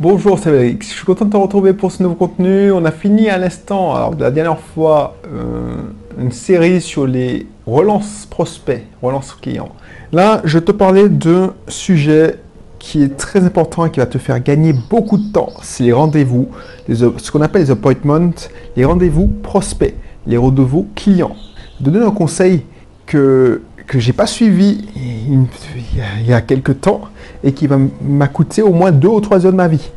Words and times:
Bonjour, 0.00 0.40
c'est 0.40 0.50
Alex. 0.50 0.88
Je 0.88 0.92
suis 0.92 1.04
content 1.04 1.24
de 1.24 1.30
te 1.30 1.36
retrouver 1.36 1.72
pour 1.72 1.92
ce 1.92 2.02
nouveau 2.02 2.16
contenu. 2.16 2.72
On 2.72 2.84
a 2.84 2.90
fini 2.90 3.28
à 3.28 3.38
l'instant, 3.38 3.94
alors 3.94 4.12
la 4.18 4.32
dernière 4.32 4.58
fois, 4.58 5.16
euh, 5.32 5.76
une 6.18 6.32
série 6.32 6.80
sur 6.80 7.06
les 7.06 7.46
relances 7.64 8.26
prospects, 8.28 8.82
relances 9.00 9.32
clients. 9.40 9.68
Là, 10.10 10.40
je 10.42 10.58
te 10.58 10.72
parlais 10.72 11.08
d'un 11.08 11.54
sujet 11.68 12.40
qui 12.80 13.04
est 13.04 13.16
très 13.16 13.44
important 13.44 13.86
et 13.86 13.92
qui 13.92 14.00
va 14.00 14.06
te 14.06 14.18
faire 14.18 14.42
gagner 14.42 14.72
beaucoup 14.72 15.16
de 15.16 15.30
temps. 15.30 15.52
C'est 15.62 15.84
les 15.84 15.92
rendez-vous, 15.92 16.48
ce 16.88 17.30
qu'on 17.30 17.40
appelle 17.40 17.62
les 17.62 17.70
appointments, 17.70 18.32
les 18.74 18.84
rendez-vous 18.84 19.28
prospects, 19.28 19.94
les 20.26 20.36
rendez-vous 20.36 20.88
clients. 20.96 21.36
Je 21.78 21.84
te 21.84 21.90
donne 21.90 22.02
un 22.02 22.10
conseil 22.10 22.64
que 23.06 23.62
que 23.86 23.98
j'ai 23.98 24.12
pas 24.12 24.26
suivi 24.26 24.82
il 24.96 26.26
y 26.26 26.32
a 26.32 26.40
quelques 26.40 26.80
temps 26.80 27.02
et 27.44 27.52
qui 27.52 27.68
va 27.68 27.76
m'a 28.02 28.26
coûté 28.26 28.62
au 28.62 28.72
moins 28.72 28.90
deux 28.90 29.08
ou 29.08 29.20
trois 29.20 29.46
heures 29.46 29.52
de 29.52 29.56
ma 29.56 29.68
vie. 29.68 29.90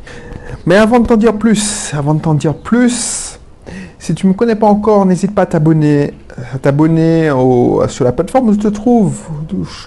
Mais 0.66 0.76
avant 0.76 1.00
de 1.00 1.06
t'en 1.06 1.16
dire 1.16 1.34
plus, 1.34 1.92
avant 1.96 2.14
de 2.14 2.20
t'en 2.20 2.34
dire 2.34 2.54
plus, 2.54 3.40
si 3.98 4.14
tu 4.14 4.26
ne 4.26 4.32
me 4.32 4.36
connais 4.36 4.54
pas 4.54 4.66
encore, 4.66 5.04
n'hésite 5.06 5.34
pas 5.34 5.42
à 5.42 5.46
t'abonner, 5.46 6.12
à 6.54 6.58
t'abonner 6.58 7.30
sur 7.88 8.04
la 8.04 8.12
plateforme 8.12 8.50
où 8.50 8.52
je 8.52 8.58
te 8.58 8.68
trouve. 8.68 9.18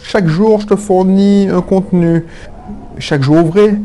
Chaque 0.03 0.27
jour, 0.27 0.59
je 0.59 0.67
te 0.67 0.75
fournis 0.75 1.47
un 1.49 1.61
contenu. 1.61 2.25
Chaque 2.97 3.23
jour 3.23 3.37
ouvré, 3.37 3.75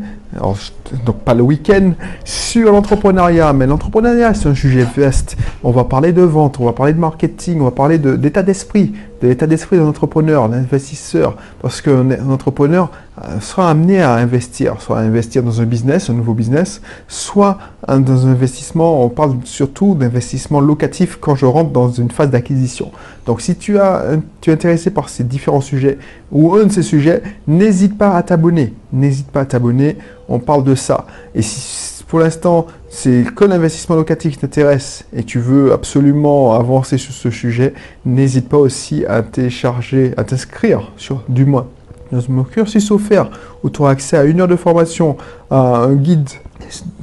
donc 1.05 1.17
pas 1.19 1.33
le 1.33 1.41
week-end, 1.41 1.93
sur 2.25 2.71
l'entrepreneuriat. 2.71 3.53
Mais 3.53 3.65
l'entrepreneuriat, 3.67 4.33
c'est 4.33 4.49
un 4.49 4.55
sujet 4.55 4.85
vaste. 4.95 5.37
On 5.63 5.71
va 5.71 5.85
parler 5.85 6.11
de 6.11 6.21
vente, 6.21 6.59
on 6.59 6.65
va 6.65 6.73
parler 6.73 6.93
de 6.93 6.99
marketing, 6.99 7.61
on 7.61 7.65
va 7.65 7.71
parler 7.71 7.97
d'état 7.97 8.43
d'esprit, 8.43 8.93
de 9.21 9.27
l'état 9.27 9.47
d'esprit 9.47 9.77
d'un 9.77 9.85
entrepreneur, 9.85 10.47
d'un 10.49 10.59
investisseur. 10.59 11.35
Parce 11.61 11.81
qu'un 11.81 12.29
entrepreneur 12.29 12.91
euh, 13.23 13.39
sera 13.39 13.69
amené 13.69 14.01
à 14.01 14.13
investir, 14.15 14.79
soit 14.81 14.99
à 14.99 15.01
investir 15.01 15.43
dans 15.43 15.61
un 15.61 15.65
business, 15.65 16.09
un 16.09 16.13
nouveau 16.13 16.33
business, 16.33 16.81
soit 17.07 17.57
dans 17.87 18.27
un 18.27 18.31
investissement, 18.31 19.03
on 19.03 19.09
parle 19.09 19.37
surtout 19.45 19.95
d'investissement 19.95 20.59
locatif 20.59 21.17
quand 21.19 21.35
je 21.35 21.45
rentre 21.45 21.71
dans 21.71 21.89
une 21.89 22.11
phase 22.11 22.29
d'acquisition. 22.29 22.91
Donc 23.25 23.41
si 23.41 23.55
tu, 23.55 23.79
as, 23.79 24.03
tu 24.41 24.49
es 24.49 24.53
intéressé 24.53 24.89
par 24.91 25.09
ces 25.09 25.23
différents 25.23 25.61
sujets 25.61 25.97
ou 26.31 26.55
un 26.55 26.65
de 26.65 26.71
ces 26.71 26.83
sujets, 26.83 27.23
n'hésite 27.47 27.97
pas 27.97 28.15
à 28.15 28.23
t'abonner. 28.23 28.73
N'hésite 28.93 29.31
pas 29.31 29.41
à 29.41 29.45
t'abonner, 29.45 29.97
on 30.29 30.39
parle 30.39 30.63
de 30.63 30.75
ça. 30.75 31.05
Et 31.33 31.41
si 31.41 31.96
pour 32.07 32.19
l'instant 32.19 32.67
c'est 32.89 33.25
que 33.35 33.45
l'investissement 33.45 33.95
locatif 33.95 34.37
t'intéresse 34.39 35.05
et 35.13 35.23
tu 35.23 35.39
veux 35.39 35.73
absolument 35.73 36.53
avancer 36.53 36.97
sur 36.97 37.13
ce 37.13 37.29
sujet, 37.29 37.73
n'hésite 38.05 38.49
pas 38.49 38.57
aussi 38.57 39.05
à 39.05 39.21
télécharger, 39.21 40.13
à 40.17 40.23
t'inscrire 40.23 40.91
sur 40.97 41.23
du 41.27 41.45
moins 41.45 41.67
dans 42.11 42.21
mon 42.29 42.43
cursus 42.43 42.91
offert 42.91 43.29
où 43.63 43.69
tu 43.69 43.81
auras 43.81 43.91
accès 43.91 44.17
à 44.17 44.23
une 44.23 44.41
heure 44.41 44.47
de 44.47 44.55
formation, 44.55 45.17
à 45.49 45.57
un 45.57 45.95
guide 45.95 46.29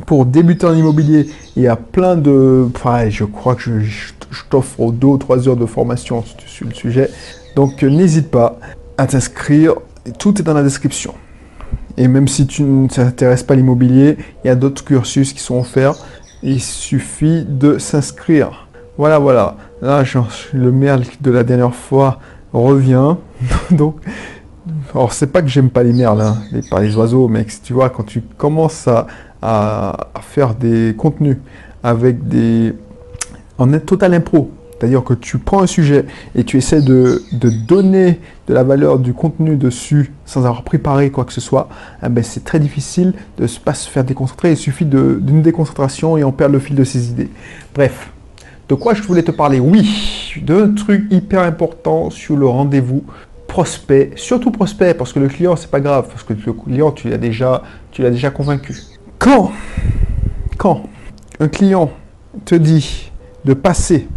pour 0.06 0.26
débuter 0.26 0.66
en 0.66 0.74
immobilier 0.74 1.28
et 1.56 1.68
à 1.68 1.76
plein 1.76 2.16
de... 2.16 2.66
Enfin, 2.74 3.08
je 3.08 3.24
crois 3.24 3.54
que 3.54 3.80
je, 3.80 4.12
t'offre 4.50 4.92
deux 4.92 5.06
ou 5.06 5.18
trois 5.18 5.48
heures 5.48 5.56
de 5.56 5.66
formation 5.66 6.24
sur 6.46 6.66
le 6.66 6.74
sujet. 6.74 7.10
Donc 7.56 7.82
n'hésite 7.82 8.30
pas 8.30 8.58
à 8.98 9.06
t'inscrire. 9.06 9.74
Tout 10.18 10.38
est 10.40 10.42
dans 10.42 10.54
la 10.54 10.62
description. 10.62 11.14
Et 11.96 12.08
même 12.08 12.28
si 12.28 12.46
tu 12.46 12.62
ne 12.62 12.88
t'intéresses 12.88 13.42
pas 13.42 13.54
à 13.54 13.56
l'immobilier, 13.56 14.16
il 14.44 14.48
y 14.48 14.50
a 14.50 14.56
d'autres 14.56 14.84
cursus 14.84 15.32
qui 15.32 15.40
sont 15.40 15.58
offerts. 15.58 15.94
Il 16.42 16.60
suffit 16.60 17.44
de 17.48 17.78
s'inscrire. 17.78 18.66
Voilà, 18.98 19.18
voilà. 19.18 19.56
Là, 19.80 20.02
le 20.52 20.72
merle 20.72 21.04
de 21.20 21.30
la 21.30 21.44
dernière 21.44 21.74
fois 21.74 22.18
revient. 22.52 23.16
Donc, 23.70 23.96
alors 24.94 25.12
c'est 25.12 25.26
pas 25.26 25.42
que 25.42 25.48
j'aime 25.48 25.70
pas 25.70 25.82
les 25.82 25.92
merles, 25.92 26.20
hein, 26.20 26.38
les, 26.52 26.62
pas 26.62 26.80
les 26.80 26.96
oiseaux, 26.96 27.28
mais 27.28 27.44
tu 27.62 27.72
vois, 27.72 27.90
quand 27.90 28.04
tu 28.04 28.22
commences 28.36 28.88
à, 28.88 29.06
faire 30.22 30.54
des 30.54 30.94
contenus 30.96 31.36
avec 31.82 32.26
des... 32.26 32.74
en 33.58 33.70
total 33.78 34.14
impro, 34.14 34.50
c'est-à-dire 34.84 35.02
que 35.02 35.14
tu 35.14 35.38
prends 35.38 35.62
un 35.62 35.66
sujet 35.66 36.04
et 36.34 36.44
tu 36.44 36.58
essaies 36.58 36.82
de, 36.82 37.22
donner 37.66 38.20
de 38.46 38.52
la 38.52 38.64
valeur 38.64 38.98
du 38.98 39.14
contenu 39.14 39.56
dessus 39.56 40.12
sans 40.26 40.40
avoir 40.40 40.62
préparé 40.62 41.10
quoi 41.10 41.24
que 41.24 41.32
ce 41.32 41.40
soit, 41.40 41.70
eh 42.04 42.10
ben 42.10 42.22
c'est 42.22 42.44
très 42.44 42.60
difficile 42.60 43.14
de 43.38 43.44
ne 43.44 43.48
pas 43.64 43.72
se 43.72 43.88
faire 43.88 44.04
déconcentrer. 44.04 44.50
Il 44.50 44.58
suffit 44.58 44.84
d'une 44.84 45.40
déconcentration 45.40 46.18
et 46.18 46.24
on 46.24 46.32
perd 46.32 46.52
le 46.52 46.58
fil 46.58 46.76
de 46.76 46.84
ses 46.84 47.08
idées. 47.08 47.30
Bref, 47.74 48.10
de 48.68 48.74
quoi 48.74 48.92
je 48.92 49.02
voulais 49.02 49.22
te 49.22 49.30
parler? 49.30 49.58
Oui, 49.58 50.34
d'un 50.42 50.74
truc 50.74 51.06
hyper 51.10 51.40
important 51.40 52.10
sur 52.10 52.36
le 52.36 52.46
rendez-vous 52.46 53.04
prospect, 53.48 54.10
surtout 54.16 54.50
prospect, 54.50 54.92
parce 54.92 55.14
que 55.14 55.18
le 55.18 55.28
client, 55.28 55.56
c'est 55.56 55.70
pas 55.70 55.80
grave, 55.80 56.08
parce 56.10 56.24
que 56.24 56.34
le 56.34 56.52
client, 56.52 56.92
tu 56.92 57.08
l'as 57.08 57.16
déjà, 57.16 57.62
tu 57.90 58.02
l'as 58.02 58.10
déjà 58.10 58.28
convaincu. 58.28 58.76
Quand, 59.18 59.50
quand 60.58 60.82
un 61.40 61.48
client 61.48 61.90
te 62.44 62.54
dit 62.54 63.10
de 63.46 63.54
passer 63.54 64.08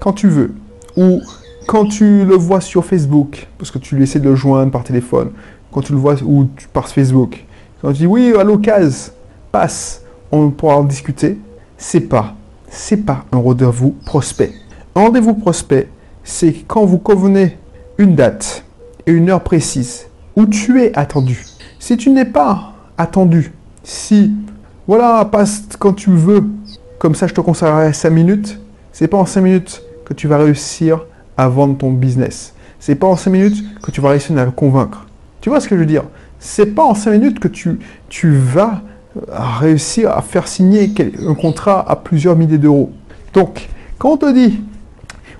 quand 0.00 0.14
tu 0.14 0.28
veux, 0.28 0.54
ou 0.96 1.20
quand 1.66 1.84
tu 1.84 2.24
le 2.24 2.34
vois 2.34 2.60
sur 2.60 2.84
Facebook, 2.84 3.46
parce 3.58 3.70
que 3.70 3.78
tu 3.78 3.94
lui 3.94 4.02
essaies 4.02 4.18
de 4.18 4.28
le 4.28 4.34
joindre 4.34 4.72
par 4.72 4.82
téléphone, 4.82 5.30
quand 5.70 5.82
tu 5.82 5.92
le 5.92 5.98
vois 5.98 6.16
ou 6.24 6.48
par 6.72 6.88
Facebook, 6.88 7.44
quand 7.80 7.92
tu 7.92 7.98
dis 7.98 8.06
oui, 8.06 8.34
à 8.36 8.42
l'occasion, 8.42 9.12
passe, 9.52 10.02
on 10.32 10.50
pourra 10.50 10.76
en 10.76 10.84
discuter, 10.84 11.38
c'est 11.76 12.00
pas, 12.00 12.34
c'est 12.68 12.96
pas 12.96 13.24
un 13.30 13.38
rendez-vous 13.38 13.94
prospect. 14.04 14.52
Un 14.96 15.02
rendez-vous 15.02 15.34
prospect, 15.34 15.88
c'est 16.24 16.52
quand 16.66 16.84
vous 16.84 16.98
convenez 16.98 17.58
une 17.98 18.16
date 18.16 18.64
et 19.06 19.12
une 19.12 19.30
heure 19.30 19.42
précise 19.42 20.06
où 20.36 20.46
tu 20.46 20.82
es 20.82 20.96
attendu. 20.98 21.44
Si 21.78 21.96
tu 21.96 22.10
n'es 22.10 22.24
pas 22.24 22.72
attendu, 22.98 23.52
si 23.82 24.32
voilà, 24.86 25.24
passe 25.24 25.64
quand 25.78 25.92
tu 25.92 26.10
veux, 26.10 26.44
comme 26.98 27.14
ça 27.14 27.26
je 27.26 27.34
te 27.34 27.40
conseillerais 27.40 27.92
5 27.92 28.10
minutes, 28.10 28.60
c'est 28.92 29.08
pas 29.08 29.18
en 29.18 29.26
5 29.26 29.40
minutes 29.40 29.82
que 30.10 30.14
tu 30.14 30.26
vas 30.26 30.38
réussir 30.38 31.04
à 31.36 31.48
vendre 31.48 31.78
ton 31.78 31.92
business. 31.92 32.52
C'est 32.80 32.96
pas 32.96 33.06
en 33.06 33.14
5 33.14 33.30
minutes 33.30 33.64
que 33.80 33.92
tu 33.92 34.00
vas 34.00 34.08
réussir 34.08 34.36
à 34.36 34.44
le 34.44 34.50
convaincre. 34.50 35.06
Tu 35.40 35.48
vois 35.48 35.60
ce 35.60 35.68
que 35.68 35.76
je 35.76 35.80
veux 35.80 35.86
dire? 35.86 36.02
C'est 36.40 36.74
pas 36.74 36.82
en 36.82 36.94
5 36.94 37.12
minutes 37.12 37.38
que 37.38 37.46
tu, 37.46 37.78
tu 38.08 38.34
vas 38.34 38.82
euh, 39.16 39.20
réussir 39.60 40.10
à 40.10 40.20
faire 40.20 40.48
signer 40.48 40.92
un 41.24 41.34
contrat 41.34 41.88
à 41.88 41.94
plusieurs 41.94 42.34
milliers 42.34 42.58
d'euros. 42.58 42.90
Donc, 43.32 43.68
quand 43.98 44.10
on 44.10 44.16
te 44.16 44.32
dit, 44.32 44.60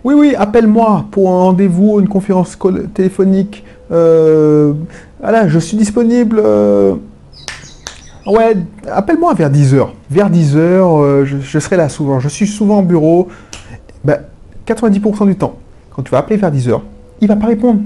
oui, 0.05 0.15
oui, 0.17 0.35
appelle-moi 0.39 1.07
pour 1.11 1.31
un 1.31 1.43
rendez-vous, 1.43 1.99
une 1.99 2.09
conférence 2.09 2.57
téléphonique, 2.95 3.65
euh, 3.91 4.73
voilà, 5.21 5.49
je 5.49 5.59
suis 5.59 5.77
disponible. 5.77 6.41
Euh, 6.45 6.95
ouais, 8.25 8.57
appelle-moi 8.89 9.35
vers 9.35 9.51
10h. 9.51 9.89
Vers 10.09 10.31
10h, 10.31 11.25
je, 11.25 11.59
serai 11.59 11.77
là 11.77 11.89
souvent. 11.89 12.21
Je 12.21 12.29
suis 12.29 12.47
souvent 12.47 12.79
au 12.79 12.83
bureau. 12.83 13.27
Ben, 14.05 14.21
90% 14.75 15.27
du 15.27 15.37
temps, 15.37 15.57
quand 15.95 16.03
tu 16.03 16.11
vas 16.11 16.19
appeler 16.19 16.37
vers 16.37 16.53
10h, 16.53 16.81
il 17.21 17.29
va 17.29 17.37
pas 17.37 17.47
répondre. 17.47 17.81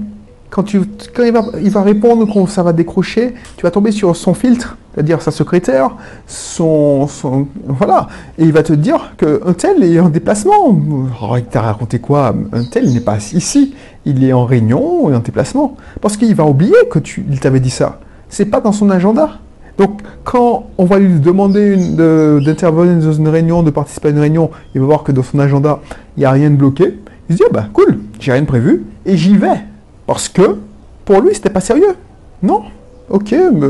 Quand, 0.49 0.63
tu, 0.63 0.79
quand 1.13 1.23
il, 1.23 1.71
va, 1.71 1.81
répondre, 1.81 2.31
quand 2.31 2.47
ça 2.47 2.63
va 2.63 2.71
décrocher, 2.71 3.33
tu 3.57 3.63
vas 3.63 3.71
tomber 3.71 3.91
sur 3.91 4.15
son 4.15 4.33
filtre, 4.33 4.77
c'est-à-dire 4.93 5.21
sa 5.21 5.31
secrétaire, 5.31 5.89
son, 6.27 7.07
son, 7.07 7.47
Voilà. 7.67 8.07
Et 8.37 8.43
il 8.43 8.53
va 8.53 8.63
te 8.63 8.71
dire 8.71 9.15
qu'un 9.17 9.53
tel 9.53 9.83
est 9.83 9.99
en 9.99 10.09
déplacement. 10.09 10.79
Oh, 11.21 11.35
il 11.35 11.45
t'a 11.45 11.61
raconté 11.61 11.99
quoi? 11.99 12.33
Un 12.53 12.63
tel 12.63 12.93
n'est 12.93 13.01
pas 13.01 13.17
ici. 13.17 13.75
Il 14.05 14.23
est 14.23 14.31
en 14.31 14.45
réunion 14.45 15.09
et 15.09 15.15
en 15.15 15.19
déplacement. 15.19 15.75
Parce 15.99 16.15
qu'il 16.15 16.33
va 16.35 16.45
oublier 16.45 16.75
que 16.89 16.99
tu, 16.99 17.25
il 17.29 17.39
t'avait 17.39 17.59
dit 17.59 17.71
ça. 17.71 17.99
C'est 18.29 18.45
pas 18.45 18.61
dans 18.61 18.71
son 18.71 18.89
agenda. 18.91 19.39
Donc, 19.77 20.01
quand 20.23 20.67
on 20.77 20.85
va 20.85 20.99
lui 20.99 21.19
demander 21.19 21.75
d'intervenir 21.75 23.05
dans 23.05 23.13
une 23.13 23.27
réunion, 23.27 23.61
de 23.61 23.71
participer 23.71 24.09
à 24.09 24.11
une 24.11 24.19
réunion, 24.19 24.49
il 24.73 24.81
va 24.81 24.87
voir 24.87 25.03
que 25.03 25.11
dans 25.11 25.23
son 25.23 25.39
agenda, 25.39 25.79
il 26.15 26.21
n'y 26.21 26.25
a 26.25 26.31
rien 26.31 26.49
de 26.49 26.55
bloqué. 26.55 26.99
Il 27.29 27.35
se 27.35 27.37
dit, 27.37 27.43
ah 27.49 27.53
bah 27.53 27.65
cool, 27.73 27.99
j'ai 28.19 28.31
rien 28.31 28.41
de 28.41 28.47
prévu, 28.47 28.83
et 29.05 29.17
j'y 29.17 29.35
vais. 29.35 29.61
Parce 30.07 30.29
que, 30.29 30.57
pour 31.03 31.21
lui, 31.21 31.33
c'était 31.33 31.49
pas 31.49 31.61
sérieux. 31.61 31.95
Non 32.41 32.63
Ok, 33.09 33.31
mais... 33.31 33.67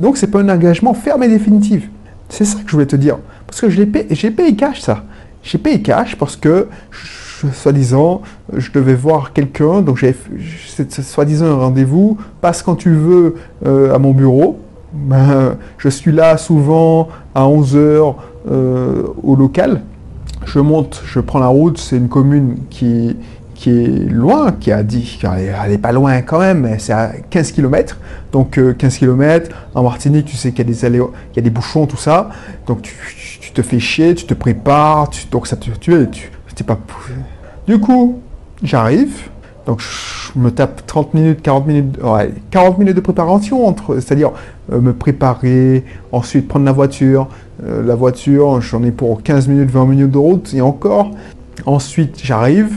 donc 0.00 0.16
c'est 0.16 0.26
pas 0.28 0.40
un 0.40 0.48
engagement 0.48 0.94
ferme 0.94 1.22
et 1.22 1.28
définitif. 1.28 1.88
C'est 2.28 2.44
ça 2.44 2.58
que 2.58 2.66
je 2.66 2.72
voulais 2.72 2.86
te 2.86 2.96
dire. 2.96 3.18
Parce 3.46 3.60
que 3.60 3.68
j'ai 3.68 3.86
payé, 3.86 4.30
payé 4.30 4.56
cash, 4.56 4.80
ça. 4.80 5.04
J'ai 5.42 5.58
payé 5.58 5.80
cash 5.82 6.16
parce 6.16 6.36
que, 6.36 6.66
soi-disant, 7.52 8.22
je 8.52 8.70
devais 8.72 8.94
voir 8.94 9.32
quelqu'un, 9.32 9.82
donc 9.82 9.98
j'ai 9.98 10.14
soi-disant 11.02 11.46
un 11.46 11.54
rendez-vous, 11.54 12.18
passe 12.40 12.62
quand 12.62 12.74
tu 12.74 12.90
veux 12.90 13.36
euh, 13.64 13.94
à 13.94 13.98
mon 13.98 14.12
bureau, 14.12 14.58
ben, 14.96 15.56
je 15.78 15.88
suis 15.88 16.12
là 16.12 16.36
souvent 16.36 17.08
à 17.34 17.42
11h 17.44 18.14
euh, 18.50 19.02
au 19.22 19.36
local. 19.36 19.82
Je 20.44 20.60
monte, 20.60 21.02
je 21.04 21.20
prends 21.20 21.38
la 21.38 21.48
route, 21.48 21.78
c'est 21.78 21.96
une 21.96 22.08
commune 22.08 22.58
qui, 22.70 23.16
qui 23.54 23.70
est 23.70 24.10
loin, 24.10 24.52
qui 24.52 24.70
a 24.70 24.82
dit, 24.82 25.18
elle 25.22 25.70
n'est 25.70 25.78
pas 25.78 25.92
loin 25.92 26.22
quand 26.22 26.38
même, 26.38 26.76
c'est 26.78 26.92
à 26.92 27.12
15 27.30 27.52
km. 27.52 27.98
Donc 28.32 28.52
15 28.52 28.94
euh, 28.94 28.98
km, 28.98 29.50
en 29.74 29.82
Martinique, 29.82 30.26
tu 30.26 30.36
sais 30.36 30.52
qu'il 30.52 30.70
y 30.70 30.72
y 30.72 31.38
a 31.38 31.42
des 31.42 31.50
bouchons, 31.50 31.86
tout 31.86 31.96
ça. 31.96 32.30
Donc 32.66 32.82
tu, 32.82 33.52
te 33.52 33.62
fais 33.62 33.80
chier, 33.80 34.14
tu 34.14 34.26
te 34.26 34.34
prépares, 34.34 35.10
donc 35.30 35.46
ça 35.46 35.56
te 35.56 35.70
tue, 35.70 36.08
tu, 36.10 36.30
pas... 36.64 36.78
Du 37.66 37.80
coup, 37.80 38.20
j'arrive, 38.62 39.30
Donc 39.66 39.80
je 39.80 40.38
me 40.38 40.50
tape 40.50 40.86
30 40.86 41.14
minutes, 41.14 41.42
40 41.42 41.66
minutes, 41.66 41.98
ouais, 42.02 42.32
40 42.52 42.78
minutes 42.78 42.94
de 42.94 43.00
préparation, 43.00 43.66
entre, 43.66 43.96
c'est-à-dire 43.96 44.30
euh, 44.72 44.80
me 44.80 44.92
préparer, 44.92 45.84
ensuite 46.12 46.46
prendre 46.46 46.64
la 46.64 46.72
voiture. 46.72 47.26
Euh, 47.64 47.82
la 47.84 47.96
voiture, 47.96 48.60
j'en 48.60 48.84
ai 48.84 48.92
pour 48.92 49.22
15 49.22 49.48
minutes, 49.48 49.70
20 49.70 49.86
minutes 49.86 50.10
de 50.12 50.18
route, 50.18 50.54
et 50.54 50.60
encore. 50.60 51.10
Ensuite, 51.64 52.20
j'arrive, 52.22 52.72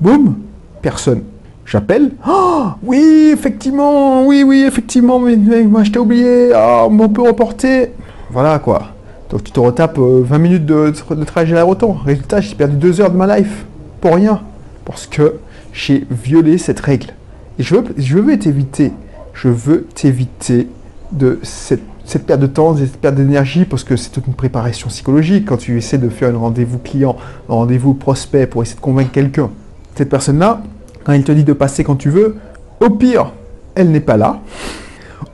boum, 0.00 0.36
personne. 0.80 1.22
J'appelle. 1.66 2.12
Oh, 2.26 2.66
oui, 2.84 3.30
effectivement, 3.32 4.24
oui, 4.24 4.44
oui, 4.46 4.64
effectivement, 4.66 5.18
mais, 5.18 5.36
moi 5.64 5.82
je 5.82 5.90
t'ai 5.90 5.98
oublié, 5.98 6.52
ah, 6.54 6.86
on 6.88 7.08
peut 7.08 7.22
reporter. 7.22 7.92
Voilà 8.30 8.58
quoi. 8.58 8.88
Donc 9.30 9.44
tu 9.44 9.52
te 9.52 9.60
retapes 9.60 9.98
20 9.98 10.38
minutes 10.38 10.66
de, 10.66 10.92
de 11.10 11.24
trajet 11.24 11.58
à 11.58 11.64
retour. 11.64 12.00
Résultat, 12.06 12.40
j'ai 12.40 12.54
perdu 12.54 12.76
2 12.76 13.00
heures 13.00 13.10
de 13.10 13.16
ma 13.16 13.38
life. 13.38 13.66
Pour 14.00 14.14
rien. 14.14 14.40
Parce 14.86 15.06
que 15.06 15.34
j'ai 15.72 16.06
violé 16.10 16.58
cette 16.58 16.80
règle. 16.80 17.14
Et 17.58 17.62
je 17.62 17.74
veux, 17.74 17.84
je 17.96 18.18
veux 18.18 18.38
t'éviter, 18.38 18.92
je 19.34 19.48
veux 19.48 19.86
t'éviter 19.94 20.68
de 21.12 21.38
cette, 21.42 21.82
perte 22.26 22.40
de 22.40 22.46
temps, 22.46 22.76
cette 22.76 22.98
perte 22.98 23.14
d'énergie, 23.14 23.64
parce 23.64 23.84
que 23.84 23.96
c'est 23.96 24.10
toute 24.10 24.26
une 24.26 24.34
préparation 24.34 24.88
psychologique 24.88 25.46
quand 25.46 25.56
tu 25.56 25.76
essaies 25.76 25.98
de 25.98 26.08
faire 26.08 26.34
un 26.34 26.38
rendez-vous 26.38 26.78
client, 26.78 27.16
un 27.48 27.54
rendez-vous 27.54 27.94
prospect 27.94 28.46
pour 28.46 28.62
essayer 28.62 28.76
de 28.76 28.80
convaincre 28.80 29.10
quelqu'un. 29.10 29.50
Cette 29.94 30.10
personne-là, 30.10 30.62
quand 31.04 31.12
il 31.12 31.24
te 31.24 31.32
dit 31.32 31.44
de 31.44 31.52
passer 31.52 31.84
quand 31.84 31.96
tu 31.96 32.10
veux, 32.10 32.36
au 32.80 32.90
pire, 32.90 33.32
elle 33.74 33.90
n'est 33.90 34.00
pas 34.00 34.16
là. 34.16 34.40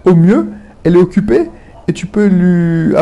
Au 0.04 0.14
mieux, 0.14 0.48
elle 0.84 0.96
est 0.96 1.00
occupée 1.00 1.50
et 1.88 1.92
tu 1.92 2.06
peux 2.06 2.26
lui, 2.26 2.94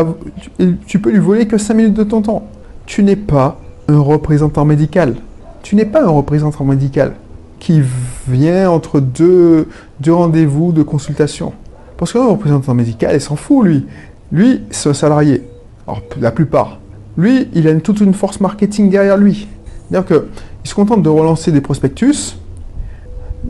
tu 0.87 0.99
peux 0.99 1.11
lui 1.11 1.19
voler 1.19 1.46
que 1.46 1.58
5 1.58 1.75
minutes 1.75 1.94
de 1.94 2.05
ton 2.05 2.23
temps. 2.23 2.49
Tu 2.87 3.05
n'es 3.05 3.17
pas 3.17 3.61
un 3.88 4.00
représentant 4.00 4.64
médical. 4.64 5.14
Tu 5.62 5.76
n'es 5.76 5.84
pas 5.84 6.02
un 6.02 6.08
représentant 6.08 6.64
médical 6.64 7.14
qui 7.62 7.80
vient 8.26 8.68
entre 8.68 8.98
deux, 8.98 9.68
deux 10.00 10.12
rendez-vous 10.12 10.72
de 10.72 10.82
consultation. 10.82 11.52
Parce 11.96 12.12
qu'un 12.12 12.26
représentant 12.26 12.74
médical, 12.74 13.14
il 13.14 13.20
s'en 13.20 13.36
fout, 13.36 13.64
lui. 13.64 13.86
Lui, 14.32 14.62
c'est 14.70 14.88
un 14.88 14.94
salarié. 14.94 15.44
Alors, 15.86 16.02
la 16.20 16.32
plupart. 16.32 16.80
Lui, 17.16 17.48
il 17.54 17.68
a 17.68 17.74
toute 17.76 18.00
une 18.00 18.14
force 18.14 18.40
marketing 18.40 18.90
derrière 18.90 19.16
lui. 19.16 19.46
C'est-à-dire 19.88 20.08
qu'il 20.08 20.68
se 20.68 20.74
contente 20.74 21.04
de 21.04 21.08
relancer 21.08 21.52
des 21.52 21.60
prospectus. 21.60 22.36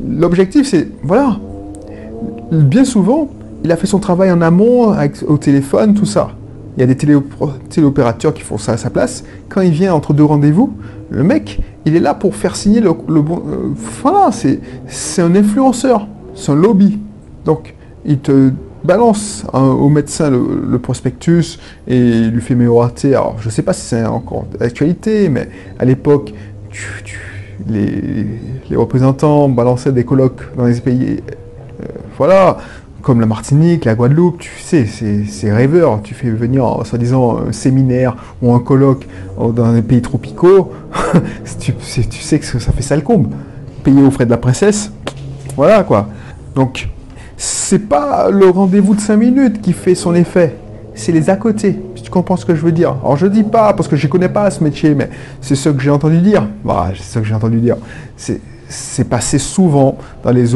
L'objectif, 0.07 0.69
c'est, 0.69 0.89
voilà, 1.03 1.39
bien 2.51 2.85
souvent, 2.85 3.31
il 3.65 3.73
a 3.73 3.77
fait 3.77 3.87
son 3.87 3.99
travail 3.99 4.31
en 4.31 4.43
amont, 4.43 4.95
au 5.27 5.39
téléphone, 5.39 5.95
tout 5.95 6.05
ça. 6.05 6.33
Il 6.77 6.81
y 6.81 6.83
a 6.83 6.87
des 6.87 6.97
téléopérateurs 6.97 8.33
qui 8.33 8.43
font 8.43 8.59
ça 8.59 8.73
à 8.73 8.77
sa 8.77 8.91
place. 8.91 9.25
Quand 9.49 9.61
il 9.61 9.73
vient 9.73 9.93
entre 9.95 10.15
deux 10.15 10.25
rendez-vous, 10.25 10.75
le 11.11 11.23
mec, 11.23 11.61
il 11.85 11.95
est 11.95 12.01
là 12.01 12.15
pour 12.15 12.35
faire 12.35 12.57
signer 12.57 12.81
le, 12.81 12.93
bon. 12.93 13.43
Euh, 13.47 13.75
voilà, 14.03 14.31
c'est 14.33 15.23
un 15.23 15.35
influenceur, 15.35 16.09
c'est 16.35 16.53
un 16.53 16.55
lobby. 16.55 16.99
Donc, 17.45 17.75
il 18.07 18.19
te 18.19 18.51
balance 18.85 19.45
hein, 19.53 19.63
au 19.63 19.89
médecin 19.89 20.31
le, 20.31 20.79
prospectus 20.79 21.59
et 21.87 21.99
il 21.99 22.31
lui 22.31 22.41
fait 22.41 22.55
miroiter. 22.55 23.15
Alors, 23.15 23.37
je 23.41 23.47
ne 23.47 23.51
sais 23.53 23.63
pas 23.63 23.73
si 23.73 23.83
c'est 23.83 24.05
encore 24.05 24.47
d'actualité, 24.59 25.29
mais 25.29 25.49
à 25.79 25.85
l'époque, 25.85 26.33
les, 27.69 28.27
représentants 28.75 29.49
balançaient 29.49 29.93
des 29.93 30.05
colloques 30.05 30.43
dans 30.57 30.65
les 30.65 30.81
pays. 30.81 31.21
Euh, 31.83 31.87
voilà, 32.17 32.59
comme 33.03 33.21
la 33.21 33.27
Martinique, 33.27 33.85
la 33.85 33.95
Guadeloupe, 33.95 34.39
tu 34.39 34.51
sais, 34.61 34.87
c'est 34.87 35.53
rêveur. 35.53 36.01
Tu 36.03 36.15
fais 36.15 36.31
venir, 36.31 36.65
soi-disant, 36.85 37.49
un 37.49 37.53
séminaire 37.53 38.17
ou 38.41 38.55
un 38.55 38.61
colloque 38.61 39.07
dans 39.37 39.73
des 39.73 39.83
pays 39.83 40.01
tropicaux, 40.01 40.73
tu, 41.61 41.75
sais 41.81 42.39
que 42.39 42.47
ça 42.47 42.73
fait 42.73 42.83
sale 42.83 43.03
combe. 43.03 43.29
Payer 43.83 44.03
aux 44.03 44.11
frais 44.13 44.25
de 44.25 44.31
la 44.31 44.37
princesse, 44.37 44.93
voilà 45.57 45.83
quoi. 45.83 46.09
Donc, 46.55 46.89
c'est 47.37 47.81
pas 47.81 48.31
le 48.31 48.49
rendez-vous 48.49 48.95
de 48.95 49.01
5 49.01 49.17
minutes 49.17 49.61
qui 49.61 49.73
fait 49.73 49.97
son 49.97 50.15
effet, 50.15 50.55
c'est 50.95 51.11
les 51.11 51.29
à 51.29 51.37
côté. 51.37 51.81
Si 51.97 52.03
tu 52.05 52.11
comprends 52.11 52.37
ce 52.37 52.47
que 52.47 52.55
je 52.55 52.61
veux 52.61 52.71
dire? 52.71 52.97
Alors, 53.03 53.17
je 53.17 53.27
dis 53.27 53.43
pas, 53.43 53.73
parce 53.73 53.89
que 53.89 53.97
je 53.97 54.07
connais 54.07 54.29
pas 54.29 54.49
ce 54.53 54.63
métier, 54.63 54.95
mais 54.95 55.11
c'est 55.41 55.57
ce 55.57 55.69
que 55.69 55.81
j'ai 55.81 55.91
entendu 55.91 56.21
dire. 56.21 56.47
Voilà, 56.63 56.93
c'est 56.97 57.15
ce 57.15 57.19
que 57.19 57.25
j'ai 57.25 57.35
entendu 57.35 57.59
dire. 57.59 57.77
C'est 58.17 59.09
passé 59.09 59.39
souvent 59.39 59.99
dans 60.23 60.31
les. 60.31 60.55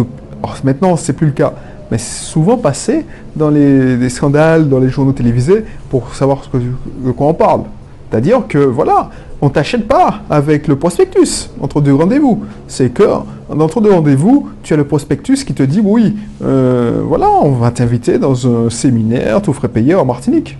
Maintenant, 0.62 0.96
c'est 0.96 1.12
plus 1.12 1.26
le 1.26 1.32
cas 1.32 1.52
mais 1.90 1.98
souvent 1.98 2.56
passé 2.56 3.04
dans 3.34 3.50
les, 3.50 4.08
scandales, 4.08 4.68
dans 4.68 4.78
les 4.78 4.88
journaux 4.88 5.12
télévisés, 5.12 5.64
pour 5.90 6.14
savoir 6.14 6.42
de 6.52 7.10
quoi 7.12 7.28
on 7.28 7.34
parle. 7.34 7.62
C'est-à-dire 8.10 8.44
que, 8.48 8.58
voilà, 8.58 9.10
on 9.40 9.48
t'achète 9.48 9.86
pas 9.86 10.20
avec 10.30 10.68
le 10.68 10.76
prospectus 10.76 11.50
entre 11.60 11.80
deux 11.80 11.94
rendez-vous. 11.94 12.44
C'est 12.68 12.90
que, 12.90 13.02
entre 13.48 13.80
deux 13.80 13.92
rendez-vous, 13.92 14.48
tu 14.62 14.74
as 14.74 14.76
le 14.76 14.84
prospectus 14.84 15.44
qui 15.44 15.54
te 15.54 15.62
dit, 15.62 15.80
oui, 15.82 16.16
euh, 16.44 17.02
voilà, 17.04 17.28
on 17.42 17.52
va 17.52 17.70
t'inviter 17.70 18.18
dans 18.18 18.46
un 18.46 18.70
séminaire, 18.70 19.42
tout 19.42 19.52
frais 19.52 19.68
payé 19.68 19.94
en 19.94 20.04
Martinique. 20.04 20.56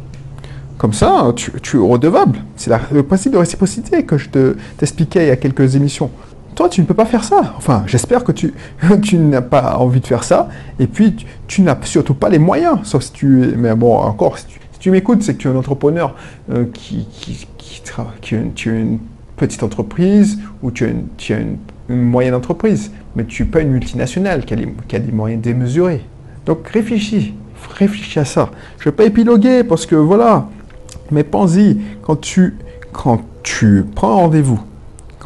Comme 0.78 0.92
ça, 0.92 1.32
tu, 1.34 1.52
tu 1.62 1.78
es 1.78 1.80
redevable. 1.80 2.38
C'est 2.56 2.70
le 2.92 3.02
principe 3.02 3.32
de 3.32 3.38
réciprocité 3.38 4.04
que 4.04 4.18
je 4.18 4.28
t'expliquais 4.76 5.24
il 5.24 5.28
y 5.28 5.30
a 5.30 5.36
quelques 5.36 5.74
émissions 5.74 6.10
toi, 6.56 6.70
tu 6.70 6.80
ne 6.80 6.86
peux 6.86 6.94
pas 6.94 7.04
faire 7.04 7.22
ça. 7.22 7.54
Enfin, 7.58 7.84
j'espère 7.86 8.24
que 8.24 8.32
tu, 8.32 8.54
tu 9.02 9.18
n'as 9.18 9.42
pas 9.42 9.76
envie 9.76 10.00
de 10.00 10.06
faire 10.06 10.24
ça. 10.24 10.48
Et 10.80 10.86
puis, 10.86 11.14
tu, 11.46 11.60
n'as 11.60 11.76
surtout 11.82 12.14
pas 12.14 12.30
les 12.30 12.38
moyens. 12.38 12.78
Sauf 12.82 13.02
si 13.02 13.12
tu 13.12 13.44
es. 13.44 13.56
Mais 13.56 13.74
bon, 13.74 13.94
encore, 13.94 14.38
si 14.38 14.46
tu, 14.80 14.90
m'écoutes, 14.90 15.22
c'est 15.22 15.34
que 15.34 15.38
tu 15.38 15.48
es 15.48 15.50
un 15.50 15.56
entrepreneur 15.56 16.14
euh, 16.50 16.64
qui, 16.72 17.06
qui, 17.12 17.46
qui, 17.58 17.82
as 17.98 18.36
une 18.70 18.98
petite 19.36 19.62
entreprise 19.62 20.40
ou 20.62 20.70
tu 20.70 20.84
as 20.84 20.88
une, 20.88 21.58
une, 21.90 22.02
moyenne 22.02 22.34
entreprise. 22.34 22.90
Mais 23.14 23.26
tu 23.26 23.42
n'es 23.42 23.48
pas 23.50 23.60
une 23.60 23.70
multinationale 23.70 24.46
qui 24.46 24.54
a, 24.54 24.56
qui 24.88 24.96
a 24.96 24.98
des 24.98 25.12
moyens 25.12 25.42
démesurés. 25.42 26.02
Donc, 26.46 26.66
réfléchis. 26.68 27.34
Réfléchis 27.78 28.18
à 28.18 28.24
ça. 28.24 28.50
Je 28.78 28.88
ne 28.88 28.92
vais 28.92 28.96
pas 28.96 29.04
épiloguer 29.04 29.62
parce 29.62 29.84
que 29.84 29.94
voilà. 29.94 30.48
Mais 31.10 31.22
pense-y, 31.22 31.78
quand 32.00 32.18
tu, 32.18 32.56
quand 32.92 33.20
tu 33.42 33.84
prends 33.94 34.16
rendez-vous 34.16 34.60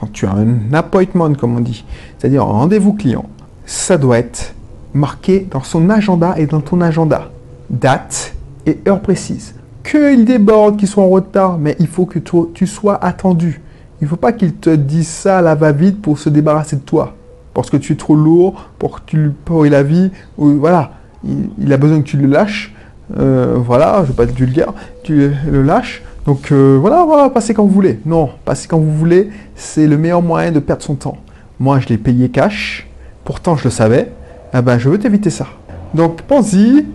quand 0.00 0.10
tu 0.12 0.26
as 0.26 0.32
un 0.32 0.72
appointment, 0.72 1.34
comme 1.34 1.56
on 1.56 1.60
dit, 1.60 1.84
c'est-à-dire 2.18 2.42
un 2.42 2.46
rendez-vous 2.46 2.94
client, 2.94 3.26
ça 3.66 3.98
doit 3.98 4.18
être 4.18 4.54
marqué 4.94 5.46
dans 5.50 5.62
son 5.62 5.90
agenda 5.90 6.34
et 6.38 6.46
dans 6.46 6.60
ton 6.60 6.80
agenda. 6.80 7.30
Date 7.68 8.34
et 8.66 8.78
heure 8.88 9.00
précise. 9.00 9.54
Qu'il 9.84 10.24
déborde, 10.24 10.78
qu'il 10.78 10.88
soit 10.88 11.04
en 11.04 11.08
retard, 11.08 11.58
mais 11.58 11.76
il 11.78 11.86
faut 11.86 12.06
que 12.06 12.18
tu 12.18 12.66
sois 12.66 13.02
attendu. 13.04 13.60
Il 14.00 14.04
ne 14.04 14.08
faut 14.08 14.16
pas 14.16 14.32
qu'il 14.32 14.54
te 14.54 14.70
dise 14.70 15.08
ça 15.08 15.38
à 15.38 15.42
la 15.42 15.54
va-vite 15.54 16.00
pour 16.00 16.18
se 16.18 16.30
débarrasser 16.30 16.76
de 16.76 16.80
toi. 16.80 17.14
Parce 17.52 17.68
que 17.68 17.76
tu 17.76 17.92
es 17.92 17.96
trop 17.96 18.14
lourd, 18.14 18.68
pour 18.78 19.00
que 19.00 19.00
tu 19.06 19.16
lui 19.16 19.30
pourris 19.44 19.70
la 19.70 19.82
vie. 19.82 20.10
Voilà, 20.38 20.92
il, 21.24 21.72
a 21.72 21.76
besoin 21.76 21.98
que 21.98 22.06
tu 22.06 22.16
le 22.16 22.26
lâches. 22.26 22.74
Euh, 23.18 23.56
voilà, 23.58 23.96
je 23.96 24.00
ne 24.00 24.06
vais 24.06 24.12
pas 24.14 24.24
être 24.24 24.34
vulgaire. 24.34 24.72
Tu 25.02 25.30
le 25.50 25.62
lâches 25.62 26.02
donc 26.26 26.52
euh, 26.52 26.78
voilà, 26.80 27.04
voilà, 27.04 27.30
passez 27.30 27.54
quand 27.54 27.64
vous 27.64 27.70
voulez. 27.70 27.98
Non, 28.04 28.30
passez 28.44 28.68
quand 28.68 28.78
vous 28.78 28.92
voulez, 28.92 29.30
c'est 29.54 29.86
le 29.86 29.96
meilleur 29.96 30.22
moyen 30.22 30.52
de 30.52 30.60
perdre 30.60 30.82
son 30.82 30.94
temps. 30.94 31.16
Moi, 31.58 31.80
je 31.80 31.88
l'ai 31.88 31.98
payé 31.98 32.28
cash, 32.28 32.88
pourtant 33.24 33.56
je 33.56 33.64
le 33.64 33.70
savais. 33.70 34.12
Ah 34.52 34.62
ben, 34.62 34.78
je 34.78 34.88
veux 34.88 34.98
t'éviter 34.98 35.30
ça. 35.30 35.46
Donc 35.94 36.22
pense-y. 36.22 36.86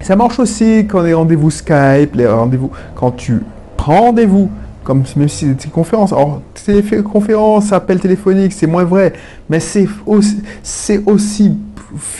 Ça 0.00 0.14
marche 0.14 0.38
aussi 0.38 0.86
quand 0.88 1.00
les 1.00 1.14
rendez-vous 1.14 1.50
Skype, 1.50 2.20
rendez-vous, 2.28 2.70
quand 2.94 3.12
tu 3.12 3.40
prends 3.76 4.02
rendez-vous, 4.02 4.50
comme 4.84 5.04
même 5.16 5.28
si 5.28 5.46
c'est 5.46 5.66
des 5.66 5.70
conférences. 5.70 6.12
Alors, 6.12 6.42
conférence, 7.10 7.72
appel 7.72 7.98
téléphonique, 7.98 8.52
c'est 8.52 8.66
moins 8.66 8.84
vrai, 8.84 9.14
mais 9.48 9.58
c'est 9.58 9.88
aussi 11.06 11.58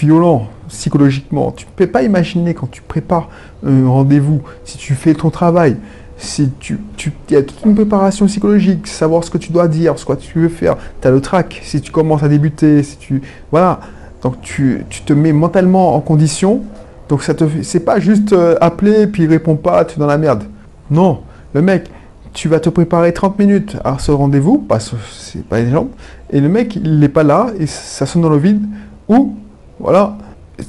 violent 0.01 0.49
psychologiquement. 0.69 1.53
Tu 1.53 1.67
ne 1.67 1.71
peux 1.77 1.87
pas 1.87 2.03
imaginer 2.03 2.55
quand 2.55 2.71
tu 2.71 2.83
prépares 2.83 3.29
un 3.65 3.89
rendez-vous, 3.89 4.41
si 4.65 4.79
tu 4.79 4.95
fais 4.95 5.15
ton 5.15 5.31
travail, 5.31 5.77
si 6.17 6.51
tu, 6.59 6.79
tu 6.97 7.13
y 7.31 7.37
a 7.37 7.43
toute 7.43 7.65
une 7.65 7.75
préparation 7.75 8.27
psychologique, 8.27 8.87
savoir 8.87 9.23
ce 9.25 9.31
que 9.31 9.39
tu 9.39 9.53
dois 9.53 9.69
dire, 9.69 9.99
ce 9.99 10.05
que 10.05 10.15
tu 10.15 10.41
veux 10.41 10.49
faire, 10.49 10.77
tu 11.01 11.09
as 11.09 11.11
le 11.11 11.21
track, 11.21 11.61
si 11.63 11.81
tu 11.81 11.93
commences 11.93 12.23
à 12.23 12.29
débuter, 12.29 12.83
si 12.83 12.97
tu 12.97 13.23
voilà, 13.51 13.81
donc 14.23 14.41
tu, 14.41 14.85
tu 14.89 15.03
te 15.03 15.13
mets 15.13 15.33
mentalement 15.33 15.95
en 15.95 16.01
condition. 16.01 16.63
Donc 17.09 17.23
ça 17.23 17.35
te 17.35 17.45
c'est 17.63 17.81
pas 17.81 18.01
juste 18.01 18.33
euh, 18.33 18.57
appeler 18.61 19.07
puis 19.07 19.25
il 19.25 19.29
répond 19.29 19.57
pas, 19.57 19.85
tu 19.85 19.97
es 19.97 19.99
dans 19.99 20.07
la 20.07 20.19
merde. 20.19 20.45
Non, 20.91 21.21
le 21.53 21.63
mec, 21.63 21.91
tu 22.37 22.49
vas 22.49 22.61
te 22.61 22.69
préparer 22.69 23.13
30 23.13 23.39
minutes 23.39 23.77
à 23.83 23.99
ce 23.99 24.13
rendez-vous, 24.13 24.59
parce 24.59 24.91
que 24.91 24.97
c'est 25.11 25.45
pas 25.45 25.59
énorme, 25.59 25.89
et 26.31 26.41
le 26.41 26.49
mec, 26.49 26.77
il 26.77 27.01
n'est 27.01 27.09
pas 27.09 27.23
là, 27.23 27.47
et 27.59 27.67
ça 27.67 28.05
sonne 28.05 28.23
dans 28.23 28.29
le 28.29 28.37
vide, 28.37 28.63
ou, 29.09 29.37
voilà, 29.81 30.19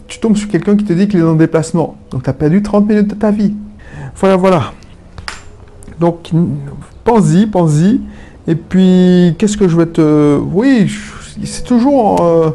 tu 0.07 0.19
tombes 0.19 0.37
sur 0.37 0.47
quelqu'un 0.47 0.77
qui 0.77 0.85
te 0.85 0.93
dit 0.93 1.07
qu'il 1.07 1.19
est 1.19 1.23
en 1.23 1.35
déplacement. 1.35 1.97
Donc 2.09 2.23
tu 2.23 2.29
as 2.29 2.33
perdu 2.33 2.61
30 2.61 2.87
minutes 2.87 3.07
de 3.07 3.15
ta 3.15 3.31
vie. 3.31 3.53
Voilà, 4.15 4.37
voilà. 4.37 4.71
Donc, 5.99 6.31
pense-y, 7.03 7.45
pense-y. 7.47 8.01
Et 8.47 8.55
puis, 8.55 9.35
qu'est-ce 9.37 9.57
que 9.57 9.67
je 9.67 9.77
vais 9.77 9.87
te... 9.87 10.37
Oui, 10.37 10.89
c'est 11.43 11.63
toujours 11.63 12.21
en, 12.21 12.25
euh, 12.25 12.49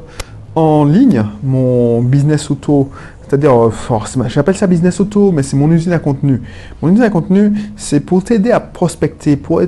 en, 0.55 0.85
ligne, 0.85 1.25
mon 1.43 2.03
business 2.03 2.51
auto 2.51 2.91
c'est-à-dire, 3.33 3.69
euh, 3.69 4.29
j'appelle 4.29 4.57
ça 4.57 4.67
business 4.67 5.01
auto, 5.01 5.33
mais 5.33 5.43
c'est 5.43 5.57
mon 5.57 5.71
usine 5.71 5.95
à 5.95 5.99
contenu. 5.99 6.43
Mon 6.83 6.91
usine 6.91 7.03
à 7.03 7.09
contenu, 7.09 7.51
c'est 7.77 8.01
pour 8.01 8.23
t'aider 8.23 8.51
à 8.51 8.61
prospecter, 8.61 9.37
pour 9.37 9.63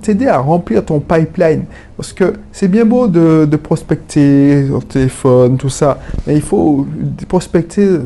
t'aider 0.00 0.26
à 0.26 0.38
remplir 0.38 0.82
ton 0.82 1.00
pipeline. 1.00 1.64
Parce 1.98 2.14
que 2.14 2.32
c'est 2.52 2.68
bien 2.68 2.86
beau 2.86 3.06
de, 3.06 3.54
prospecter 3.56 4.70
au 4.70 4.80
téléphone, 4.80 5.58
tout 5.58 5.68
ça, 5.68 5.98
mais 6.26 6.36
il 6.36 6.40
faut 6.40 6.86
prospecter 7.28 7.84
euh, 7.84 8.00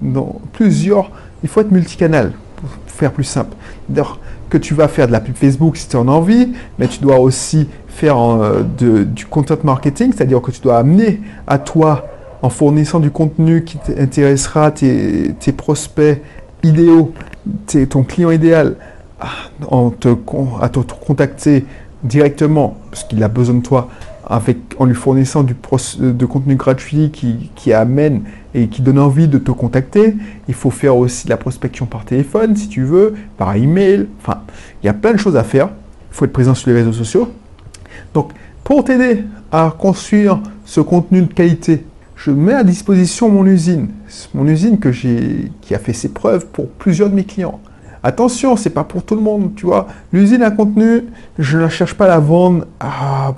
dans 0.00 0.40
plusieurs. 0.54 1.10
Il 1.42 1.50
faut 1.50 1.60
être 1.60 1.70
multicanal 1.70 2.32
pour 2.56 2.70
faire 2.86 3.12
plus 3.12 3.24
simple. 3.24 3.54
D'ailleurs, 3.86 4.18
que 4.52 4.58
tu 4.58 4.74
vas 4.74 4.86
faire 4.86 5.06
de 5.06 5.12
la 5.12 5.20
pub 5.20 5.34
Facebook 5.34 5.78
si 5.78 5.88
tu 5.88 5.96
en 5.96 6.08
as 6.08 6.10
envie, 6.10 6.52
mais 6.78 6.86
tu 6.86 7.00
dois 7.00 7.18
aussi 7.18 7.68
faire 7.88 8.18
euh, 8.18 8.62
du 8.62 9.24
content 9.24 9.56
marketing, 9.64 10.12
c'est-à-dire 10.14 10.42
que 10.42 10.50
tu 10.50 10.60
dois 10.60 10.76
amener 10.76 11.22
à 11.46 11.58
toi 11.58 12.06
en 12.42 12.50
fournissant 12.50 13.00
du 13.00 13.10
contenu 13.10 13.64
qui 13.64 13.78
intéressera 13.98 14.70
tes, 14.70 15.34
prospects 15.56 16.20
idéaux, 16.62 17.14
ton 17.88 18.02
client 18.02 18.30
idéal, 18.30 18.76
en 19.68 19.88
te, 19.88 20.08
à 20.60 20.68
te 20.68 20.80
contacter 20.80 21.64
directement, 22.04 22.76
parce 22.90 23.04
qu'il 23.04 23.22
a 23.22 23.28
besoin 23.28 23.54
de 23.54 23.62
toi, 23.62 23.88
avec, 24.24 24.58
en 24.78 24.84
lui 24.84 24.94
fournissant 24.94 25.42
du 25.42 25.54
de 25.98 26.26
contenu 26.26 26.56
gratuit 26.56 27.10
qui, 27.10 27.72
amène 27.72 28.22
et 28.54 28.68
qui 28.68 28.82
donne 28.82 28.98
envie 28.98 29.28
de 29.28 29.38
te 29.38 29.50
contacter. 29.50 30.14
Il 30.48 30.54
faut 30.54 30.70
faire 30.70 30.96
aussi 30.96 31.24
de 31.24 31.30
la 31.30 31.36
prospection 31.36 31.86
par 31.86 32.04
téléphone, 32.04 32.56
si 32.56 32.68
tu 32.68 32.84
veux, 32.84 33.14
par 33.36 33.56
email. 33.56 34.06
Enfin, 34.20 34.42
il 34.82 34.86
y 34.86 34.88
a 34.88 34.94
plein 34.94 35.12
de 35.12 35.18
choses 35.18 35.36
à 35.36 35.44
faire. 35.44 35.70
Il 36.10 36.14
faut 36.14 36.24
être 36.24 36.32
présent 36.32 36.54
sur 36.54 36.70
les 36.70 36.76
réseaux 36.76 36.92
sociaux. 36.92 37.28
Donc, 38.14 38.32
pour 38.64 38.84
t'aider 38.84 39.24
à 39.50 39.74
construire 39.76 40.40
ce 40.64 40.80
contenu 40.80 41.22
de 41.22 41.32
qualité, 41.32 41.84
je 42.16 42.30
mets 42.30 42.54
à 42.54 42.62
disposition 42.62 43.28
mon 43.28 43.44
usine. 43.46 43.88
Mon 44.34 44.46
usine 44.46 44.78
que 44.78 44.90
qui 44.90 45.74
a 45.74 45.78
fait 45.78 45.92
ses 45.92 46.10
preuves 46.10 46.46
pour 46.46 46.68
plusieurs 46.68 47.10
de 47.10 47.14
mes 47.14 47.24
clients. 47.24 47.60
Attention, 48.04 48.56
c'est 48.56 48.70
pas 48.70 48.84
pour 48.84 49.04
tout 49.04 49.14
le 49.14 49.20
monde, 49.20 49.52
tu 49.54 49.66
vois. 49.66 49.86
L'usine 50.12 50.42
à 50.42 50.50
contenu, 50.50 51.04
je 51.38 51.58
ne 51.58 51.68
cherche 51.68 51.94
pas 51.94 52.06
à 52.06 52.08
la 52.08 52.18
vendre 52.18 52.66
à, 52.80 53.34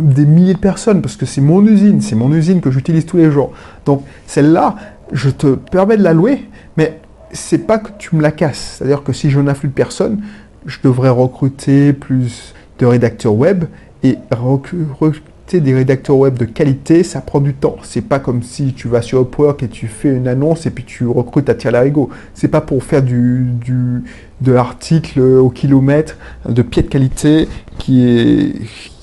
des 0.00 0.26
milliers 0.26 0.54
de 0.54 0.58
personnes 0.58 1.00
parce 1.00 1.16
que 1.16 1.26
c'est 1.26 1.40
mon 1.40 1.64
usine, 1.64 2.00
c'est 2.00 2.16
mon 2.16 2.32
usine 2.32 2.60
que 2.60 2.70
j'utilise 2.70 3.06
tous 3.06 3.16
les 3.16 3.30
jours. 3.30 3.52
Donc 3.86 4.04
celle-là, 4.26 4.76
je 5.12 5.30
te 5.30 5.54
permets 5.54 5.96
de 5.96 6.02
la 6.02 6.12
louer, 6.12 6.48
mais 6.76 7.00
c'est 7.32 7.66
pas 7.66 7.78
que 7.78 7.90
tu 7.98 8.16
me 8.16 8.22
la 8.22 8.32
casses. 8.32 8.76
C'est-à-dire 8.78 9.02
que 9.02 9.12
si 9.12 9.30
je 9.30 9.40
n'afflue 9.40 9.68
personne, 9.68 10.22
je 10.66 10.78
devrais 10.82 11.10
recruter 11.10 11.92
plus 11.92 12.54
de 12.78 12.86
rédacteurs 12.86 13.34
web 13.34 13.64
et 14.02 14.18
recruter 14.30 15.60
des 15.60 15.74
rédacteurs 15.74 16.16
web 16.16 16.38
de 16.38 16.46
qualité, 16.46 17.02
ça 17.02 17.20
prend 17.20 17.40
du 17.40 17.52
temps. 17.52 17.76
C'est 17.82 18.00
pas 18.00 18.18
comme 18.18 18.42
si 18.42 18.72
tu 18.72 18.88
vas 18.88 19.02
sur 19.02 19.20
Upwork 19.20 19.62
et 19.62 19.68
tu 19.68 19.88
fais 19.88 20.08
une 20.08 20.26
annonce 20.26 20.66
et 20.66 20.70
puis 20.70 20.84
tu 20.84 21.06
recrutes 21.06 21.48
à 21.48 21.54
tir 21.54 21.70
larigot. 21.70 22.08
C'est 22.32 22.48
pas 22.48 22.60
pour 22.62 22.82
faire 22.82 23.02
du, 23.02 23.44
du 23.64 24.02
de 24.40 24.52
l'article 24.52 25.20
au 25.20 25.50
kilomètre 25.50 26.16
de 26.48 26.62
pied 26.62 26.82
de 26.82 26.88
qualité 26.88 27.48
qui 27.78 28.04
est 28.04 28.52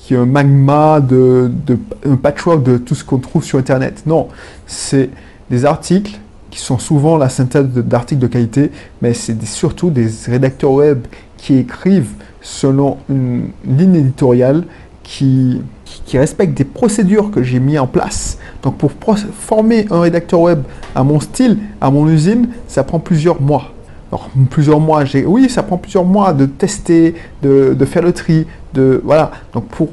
qui 0.02 0.14
est 0.14 0.16
un 0.16 0.26
magma 0.26 1.00
de, 1.00 1.50
de 1.64 1.78
un 2.04 2.16
patchwork 2.16 2.64
de 2.64 2.76
tout 2.76 2.96
ce 2.96 3.04
qu'on 3.04 3.18
trouve 3.18 3.44
sur 3.44 3.58
internet. 3.58 4.02
Non, 4.04 4.28
c'est 4.66 5.10
des 5.48 5.64
articles 5.64 6.18
qui 6.50 6.58
sont 6.58 6.78
souvent 6.78 7.16
la 7.16 7.28
synthèse 7.28 7.66
d'articles 7.66 8.20
de 8.20 8.26
qualité, 8.26 8.72
mais 9.00 9.14
c'est 9.14 9.40
surtout 9.44 9.90
des 9.90 10.08
rédacteurs 10.26 10.72
web 10.72 11.06
qui 11.36 11.56
écrivent 11.56 12.10
selon 12.40 12.98
une 13.08 13.50
ligne 13.64 13.94
éditoriale 13.94 14.64
qui, 15.04 15.62
qui 15.84 16.18
respecte 16.18 16.56
des 16.56 16.64
procédures 16.64 17.30
que 17.30 17.44
j'ai 17.44 17.60
mis 17.60 17.78
en 17.78 17.86
place. 17.86 18.38
Donc 18.62 18.78
pour 18.78 18.92
former 19.38 19.86
un 19.90 20.00
rédacteur 20.00 20.40
web 20.40 20.62
à 20.96 21.04
mon 21.04 21.20
style, 21.20 21.58
à 21.80 21.92
mon 21.92 22.08
usine, 22.08 22.48
ça 22.66 22.82
prend 22.82 22.98
plusieurs 22.98 23.40
mois. 23.40 23.72
Alors, 24.10 24.28
plusieurs 24.50 24.78
mois, 24.78 25.06
j'ai, 25.06 25.24
oui, 25.24 25.48
ça 25.48 25.62
prend 25.62 25.78
plusieurs 25.78 26.04
mois 26.04 26.34
de 26.34 26.44
tester, 26.44 27.14
de, 27.42 27.72
de 27.72 27.84
faire 27.86 28.02
le 28.02 28.12
tri, 28.12 28.46
voilà. 28.74 29.30
Donc 29.52 29.66
pour, 29.68 29.88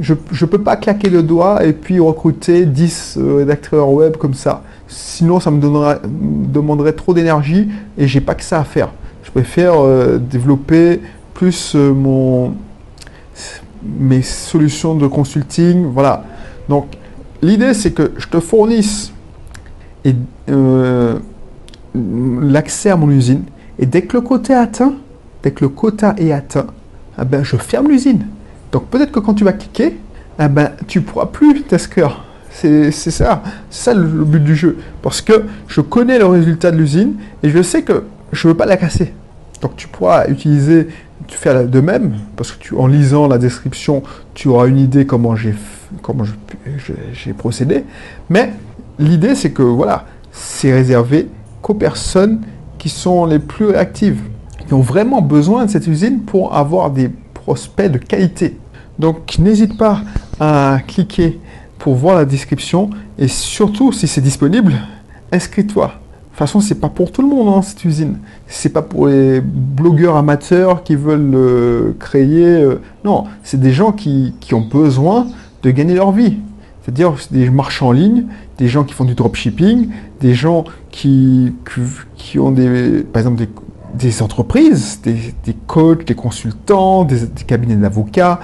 je 0.00 0.14
ne 0.14 0.46
peux 0.46 0.62
pas 0.62 0.76
claquer 0.76 1.08
le 1.08 1.22
doigt 1.22 1.64
et 1.64 1.72
puis 1.72 1.98
recruter 2.00 2.66
10 2.66 3.16
euh, 3.16 3.36
rédacteurs 3.36 3.90
web 3.90 4.16
comme 4.16 4.34
ça. 4.34 4.62
Sinon, 4.88 5.40
ça 5.40 5.50
me, 5.50 5.60
demanderait 5.60 6.92
trop 6.92 7.14
d'énergie 7.14 7.68
et 7.96 8.06
j'ai 8.06 8.20
pas 8.20 8.34
que 8.34 8.42
ça 8.42 8.60
à 8.60 8.64
faire. 8.64 8.90
Je 9.24 9.30
préfère 9.30 9.74
euh, 9.76 10.18
développer 10.18 11.00
plus 11.34 11.74
euh, 11.74 11.92
mon, 11.92 12.54
mes 13.82 14.22
solutions 14.22 14.94
de 14.94 15.06
consulting. 15.06 15.86
Voilà. 15.92 16.24
Donc, 16.68 16.86
l'idée, 17.42 17.74
c'est 17.74 17.92
que 17.92 18.12
je 18.16 18.28
te 18.28 18.40
fournisse 18.40 19.12
et, 20.04 20.14
l'accès 21.94 22.90
à 22.90 22.96
mon 22.96 23.10
usine. 23.10 23.42
Et 23.78 23.86
dès 23.86 24.02
que 24.02 24.18
le 24.18 24.20
quota 24.20 24.52
est 24.52 24.56
atteint, 24.56 24.94
dès 25.42 25.50
que 25.50 25.64
le 25.64 25.70
quota 25.70 26.14
est 26.18 26.32
atteint, 26.32 26.66
eh 27.20 27.24
ben, 27.24 27.42
je 27.44 27.56
ferme 27.56 27.88
l'usine. 27.88 28.26
Donc, 28.72 28.86
peut-être 28.86 29.12
que 29.12 29.20
quand 29.20 29.34
tu 29.34 29.44
vas 29.44 29.52
cliquer, 29.52 29.98
eh 30.38 30.48
ben, 30.48 30.72
tu 30.86 31.00
pourras 31.00 31.26
plus 31.26 31.62
tester. 31.62 32.06
C'est 32.50 32.90
ça, 32.90 33.42
c'est 33.68 33.84
ça 33.84 33.94
le, 33.94 34.06
but 34.06 34.42
du 34.42 34.56
jeu. 34.56 34.78
Parce 35.02 35.20
que 35.20 35.44
je 35.68 35.82
connais 35.82 36.18
le 36.18 36.26
résultat 36.26 36.70
de 36.70 36.78
l'usine 36.78 37.14
et 37.42 37.50
je 37.50 37.62
sais 37.62 37.82
que 37.82 38.04
je 38.32 38.48
ne 38.48 38.52
veux 38.52 38.56
pas 38.56 38.64
la 38.64 38.78
casser. 38.78 39.12
Donc 39.60 39.76
tu 39.76 39.88
pourras 39.88 40.26
utiliser 40.28 40.88
tu 41.26 41.36
fais 41.36 41.64
de 41.64 41.80
même, 41.80 42.14
parce 42.36 42.52
que 42.52 42.74
en 42.74 42.86
lisant 42.86 43.26
la 43.26 43.38
description, 43.38 44.02
tu 44.34 44.48
auras 44.48 44.68
une 44.68 44.78
idée 44.78 45.06
comment 45.06 45.34
j'ai 45.34 45.54
comment 46.02 46.24
j'ai 47.12 47.32
procédé. 47.32 47.84
Mais 48.28 48.52
l'idée, 48.98 49.34
c'est 49.34 49.50
que 49.50 49.62
voilà, 49.62 50.06
c'est 50.30 50.72
réservé 50.72 51.28
qu'aux 51.62 51.74
personnes 51.74 52.42
qui 52.78 52.88
sont 52.88 53.26
les 53.26 53.38
plus 53.38 53.66
réactives, 53.66 54.20
qui 54.66 54.74
ont 54.74 54.80
vraiment 54.80 55.22
besoin 55.22 55.66
de 55.66 55.70
cette 55.70 55.86
usine 55.86 56.20
pour 56.20 56.54
avoir 56.54 56.90
des 56.90 57.10
prospects 57.34 57.90
de 57.90 57.98
qualité. 57.98 58.58
Donc 58.98 59.38
n'hésite 59.38 59.76
pas 59.76 60.00
à 60.40 60.78
cliquer 60.86 61.38
pour 61.78 61.94
voir 61.94 62.16
la 62.16 62.24
description 62.24 62.90
et 63.18 63.28
surtout 63.28 63.92
si 63.92 64.08
c'est 64.08 64.20
disponible, 64.20 64.72
inscris-toi. 65.32 65.86
De 65.86 66.38
toute 66.38 66.48
façon, 66.48 66.60
c'est 66.60 66.80
pas 66.80 66.90
pour 66.90 67.12
tout 67.12 67.22
le 67.22 67.28
monde, 67.28 67.48
hein, 67.48 67.62
cette 67.62 67.82
usine. 67.86 68.18
C'est 68.46 68.68
pas 68.68 68.82
pour 68.82 69.06
les 69.06 69.40
blogueurs 69.40 70.16
amateurs 70.16 70.82
qui 70.82 70.94
veulent 70.94 71.34
euh, 71.34 71.92
créer. 71.98 72.44
Euh, 72.44 72.82
non, 73.06 73.24
c'est 73.42 73.58
des 73.58 73.72
gens 73.72 73.92
qui, 73.92 74.34
ont 74.52 74.60
besoin 74.60 75.28
de 75.62 75.70
gagner 75.70 75.94
leur 75.94 76.12
vie. 76.12 76.36
C'est-à-dire 76.82 77.14
des 77.30 77.48
marchands 77.48 77.88
en 77.88 77.92
ligne, 77.92 78.24
des 78.58 78.68
gens 78.68 78.84
qui 78.84 78.92
font 78.92 79.06
du 79.06 79.14
dropshipping, 79.14 79.88
des 80.20 80.34
gens 80.34 80.64
qui, 80.90 81.54
qui, 82.16 82.38
ont 82.38 82.50
des, 82.50 83.02
par 83.10 83.20
exemple 83.20 83.38
des, 83.38 83.48
entreprises, 84.20 85.00
des, 85.02 85.54
coachs, 85.66 86.06
des 86.06 86.14
consultants, 86.14 87.04
des, 87.04 87.26
cabinets 87.46 87.76
d'avocats, 87.76 88.40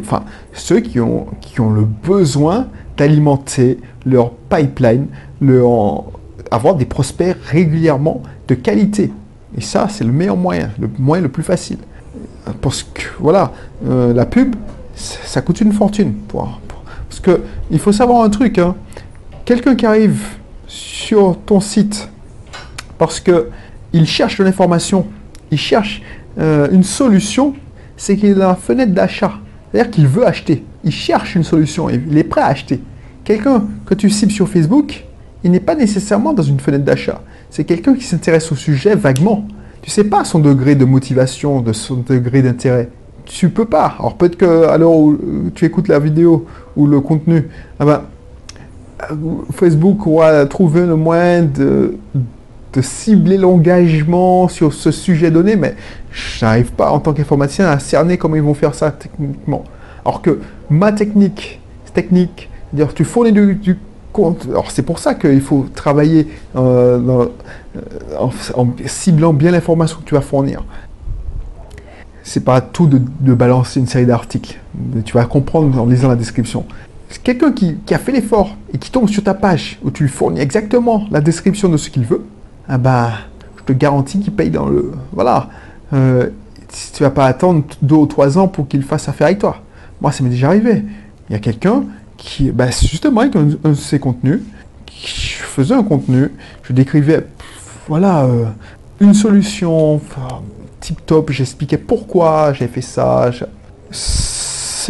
enfin 0.00 0.24
ceux 0.52 0.80
qui 0.80 1.00
ont, 1.00 1.26
qui 1.40 1.60
ont 1.60 1.70
le 1.70 1.84
besoin 1.84 2.68
d'alimenter 2.96 3.78
leur 4.04 4.32
pipeline, 4.32 5.06
leur 5.40 6.04
avoir 6.50 6.74
des 6.74 6.84
prospects 6.84 7.36
régulièrement 7.46 8.22
de 8.48 8.54
qualité. 8.54 9.12
Et 9.56 9.60
ça, 9.60 9.88
c'est 9.88 10.04
le 10.04 10.12
meilleur 10.12 10.36
moyen, 10.36 10.70
le 10.78 10.88
moyen 10.98 11.22
le 11.22 11.28
plus 11.28 11.42
facile. 11.42 11.78
Parce 12.60 12.82
que, 12.82 13.02
voilà, 13.18 13.52
euh, 13.86 14.12
la 14.12 14.26
pub, 14.26 14.54
ça 14.94 15.40
coûte 15.42 15.60
une 15.60 15.72
fortune. 15.72 16.14
Parce 16.32 17.20
que 17.20 17.42
il 17.70 17.78
faut 17.78 17.92
savoir 17.92 18.22
un 18.22 18.30
truc, 18.30 18.58
hein. 18.58 18.74
quelqu'un 19.44 19.74
qui 19.74 19.86
arrive 19.86 20.20
sur 20.66 21.36
ton 21.44 21.60
site 21.60 22.08
parce 23.00 23.18
que 23.18 23.48
il 23.92 24.06
cherche 24.06 24.38
de 24.38 24.44
l'information, 24.44 25.06
il 25.50 25.58
cherche 25.58 26.02
euh, 26.38 26.68
une 26.70 26.84
solution, 26.84 27.54
c'est 27.96 28.16
qu'il 28.16 28.30
est 28.30 28.34
dans 28.34 28.48
la 28.48 28.54
fenêtre 28.54 28.92
d'achat. 28.92 29.32
C'est-à-dire 29.70 29.90
qu'il 29.90 30.06
veut 30.06 30.26
acheter. 30.26 30.64
Il 30.84 30.92
cherche 30.92 31.34
une 31.34 31.44
solution, 31.44 31.90
il 31.90 32.16
est 32.16 32.24
prêt 32.24 32.40
à 32.40 32.46
acheter. 32.46 32.80
Quelqu'un 33.24 33.64
que 33.86 33.94
tu 33.94 34.10
cibles 34.10 34.32
sur 34.32 34.48
Facebook, 34.48 35.04
il 35.44 35.50
n'est 35.50 35.60
pas 35.60 35.74
nécessairement 35.74 36.32
dans 36.32 36.42
une 36.42 36.60
fenêtre 36.60 36.84
d'achat. 36.84 37.20
C'est 37.50 37.64
quelqu'un 37.64 37.94
qui 37.94 38.04
s'intéresse 38.04 38.50
au 38.50 38.54
sujet 38.54 38.94
vaguement. 38.94 39.46
Tu 39.82 39.90
sais 39.90 40.04
pas 40.04 40.24
son 40.24 40.38
degré 40.38 40.74
de 40.74 40.84
motivation, 40.84 41.60
de 41.60 41.72
son 41.72 41.96
degré 41.96 42.42
d'intérêt. 42.42 42.88
Tu 43.24 43.48
peux 43.48 43.64
pas. 43.64 43.94
Alors 43.98 44.16
peut-être 44.16 44.36
que 44.36 44.66
alors 44.66 44.98
où 44.98 45.18
tu 45.54 45.64
écoutes 45.64 45.88
la 45.88 45.98
vidéo 45.98 46.46
ou 46.76 46.86
le 46.86 47.00
contenu, 47.00 47.48
ah 47.78 47.84
ben, 47.84 48.02
Facebook 49.52 50.06
aura 50.06 50.46
trouvé 50.46 50.84
le 50.84 50.96
moyen 50.96 51.44
de, 51.44 51.94
de 52.72 52.82
cibler 52.82 53.36
l'engagement 53.36 54.48
sur 54.48 54.72
ce 54.72 54.90
sujet 54.90 55.30
donné, 55.30 55.56
mais 55.56 55.74
je 56.12 56.44
n'arrive 56.44 56.72
pas 56.72 56.90
en 56.90 57.00
tant 57.00 57.12
qu'informaticien 57.12 57.68
à 57.68 57.78
cerner 57.78 58.16
comment 58.16 58.36
ils 58.36 58.42
vont 58.42 58.54
faire 58.54 58.74
ça 58.74 58.90
techniquement. 58.90 59.64
Alors 60.04 60.22
que 60.22 60.40
ma 60.70 60.92
technique, 60.92 61.60
technique, 61.94 62.48
dire 62.72 62.94
tu 62.94 63.04
fournis 63.04 63.32
du, 63.32 63.54
du 63.54 63.76
alors 64.48 64.70
c'est 64.70 64.82
pour 64.82 64.98
ça 64.98 65.14
qu'il 65.14 65.40
faut 65.40 65.66
travailler 65.74 66.26
euh, 66.56 67.26
euh, 67.76 67.80
en, 68.18 68.68
ciblant 68.86 69.32
bien 69.32 69.50
l'information 69.50 69.98
que 69.98 70.04
tu 70.04 70.14
vas 70.14 70.20
fournir. 70.20 70.64
C'est 72.22 72.44
pas 72.44 72.60
tout 72.60 72.86
de, 72.86 73.34
balancer 73.34 73.80
une 73.80 73.86
série 73.86 74.06
d'articles. 74.06 74.58
Tu 75.04 75.14
vas 75.14 75.24
comprendre 75.24 75.80
en 75.80 75.86
lisant 75.86 76.08
la 76.08 76.16
description. 76.16 76.64
quelqu'un 77.22 77.52
qui, 77.52 77.76
a 77.90 77.98
fait 77.98 78.12
l'effort 78.12 78.56
et 78.72 78.78
qui 78.78 78.90
tombe 78.90 79.08
sur 79.08 79.24
ta 79.24 79.34
page 79.34 79.78
où 79.82 79.90
tu 79.90 80.04
lui 80.04 80.10
fournis 80.10 80.40
exactement 80.40 81.06
la 81.10 81.20
description 81.20 81.68
de 81.68 81.76
ce 81.76 81.90
qu'il 81.90 82.04
veut, 82.04 82.24
ah 82.72 82.78
bah, 82.78 83.10
je 83.58 83.64
te 83.64 83.72
garantis 83.72 84.20
qu'il 84.20 84.32
paye 84.32 84.48
dans 84.48 84.68
le. 84.68 84.92
Voilà. 85.12 85.48
Euh, 85.92 86.28
tu 86.94 87.02
vas 87.02 87.10
pas 87.10 87.26
attendre 87.26 87.64
deux 87.82 87.96
ou 87.96 88.06
trois 88.06 88.38
ans 88.38 88.46
pour 88.46 88.68
qu'il 88.68 88.84
fasse 88.84 89.08
affaire 89.08 89.26
avec 89.26 89.40
toi. 89.40 89.56
Moi, 90.00 90.12
ça 90.12 90.22
m'est 90.22 90.30
déjà 90.30 90.46
arrivé. 90.46 90.84
Il 91.28 91.32
y 91.32 91.36
a 91.36 91.40
quelqu'un 91.40 91.82
qui, 92.16 92.52
bah, 92.52 92.70
justement, 92.70 93.22
avec 93.22 93.34
un, 93.34 93.42
de 93.42 93.74
ses 93.74 93.98
contenus, 93.98 94.40
je 94.88 95.42
faisais 95.42 95.74
un 95.74 95.82
contenu, 95.82 96.30
je 96.62 96.72
décrivais, 96.72 97.26
voilà, 97.88 98.22
euh, 98.22 98.44
une 99.00 99.14
solution, 99.14 100.00
tip 100.78 101.04
top, 101.04 101.32
j'expliquais 101.32 101.78
pourquoi 101.78 102.52
j'ai 102.52 102.68
fait 102.68 102.82
ça. 102.82 103.32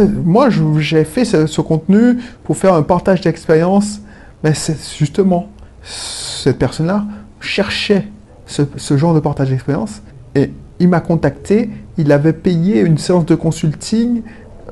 Moi, 0.01 0.49
j'ai 0.79 1.05
fait 1.05 1.25
ce, 1.25 1.61
contenu 1.63 2.19
pour 2.45 2.59
faire 2.59 2.75
un 2.75 2.83
partage 2.83 3.23
d'expérience, 3.23 4.03
mais 4.45 4.53
c'est 4.53 4.77
justement 4.99 5.49
cette 5.83 6.59
personne-là 6.59 7.07
cherchait 7.41 8.07
ce, 8.47 8.97
genre 8.97 9.15
de 9.15 9.21
partage 9.21 9.51
d'expérience 9.51 10.03
et 10.35 10.51
il 10.79 10.89
m'a 10.89 11.01
contacté, 11.01 11.71
il 11.99 12.13
avait 12.13 12.33
payé 12.33 12.81
une 12.81 12.99
séance 12.99 13.27
de 13.27 13.35
consulting 13.35 14.23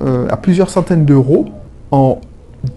euh, 0.00 0.26
à 0.30 0.36
plusieurs 0.36 0.70
centaines 0.70 1.04
d'euros 1.04 1.46
en 1.90 2.20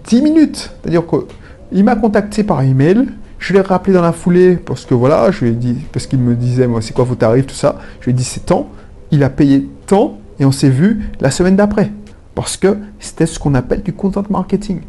10 0.08 0.22
minutes. 0.22 0.70
C'est-à-dire 0.82 1.02
qu'il 1.06 1.84
m'a 1.84 1.96
contacté 1.96 2.44
par 2.44 2.62
email, 2.62 3.06
je 3.38 3.52
l'ai 3.52 3.60
rappelé 3.60 3.92
dans 3.92 4.02
la 4.02 4.12
foulée 4.12 4.56
parce 4.56 4.84
que 4.84 4.94
voilà, 4.94 5.30
je 5.30 5.44
lui 5.44 5.50
ai 5.50 5.54
dit, 5.54 5.76
parce 5.92 6.06
qu'il 6.06 6.20
me 6.20 6.34
disait, 6.34 6.68
moi, 6.68 6.80
c'est 6.80 6.94
quoi 6.94 7.04
vos 7.04 7.16
tarifs, 7.16 7.46
tout 7.46 7.54
ça. 7.54 7.78
Je 8.00 8.06
lui 8.06 8.12
ai 8.12 8.14
dit, 8.14 8.24
c'est 8.24 8.46
tant. 8.46 8.68
Il 9.10 9.24
a 9.24 9.30
payé 9.30 9.68
tant 9.86 10.18
et 10.38 10.44
on 10.44 10.52
s'est 10.52 10.70
vu 10.70 11.00
la 11.20 11.30
semaine 11.30 11.56
d'après. 11.56 11.90
Parce 12.34 12.56
que 12.56 12.76
c'était 13.00 13.26
ce 13.26 13.38
qu'on 13.38 13.54
appelle 13.54 13.82
du 13.82 13.92
content 13.92 14.22
marketing. 14.30 14.80